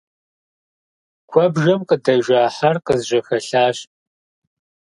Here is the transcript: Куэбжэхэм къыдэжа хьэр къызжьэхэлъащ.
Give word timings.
Куэбжэхэм 1.29 1.81
къыдэжа 1.89 2.41
хьэр 2.55 2.77
къызжьэхэлъащ. 2.85 3.77